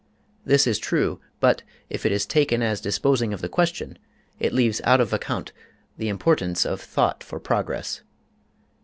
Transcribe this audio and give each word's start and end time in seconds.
This 0.43 0.65
is 0.65 0.79
true; 0.79 1.19
but, 1.39 1.61
if 1.87 2.07
it 2.07 2.11
is 2.11 2.25
taken 2.25 2.63
as 2.63 2.81
disposing 2.81 3.33
of 3.35 3.41
the 3.41 3.47
question, 3.47 3.99
it 4.39 4.51
leaves 4.51 4.81
out 4.83 4.99
of 4.99 5.13
account 5.13 5.53
the 5.95 6.09
importance 6.09 6.65
of 6.65 6.81
thought 6.81 7.23
for 7.23 7.39
progress. 7.39 8.01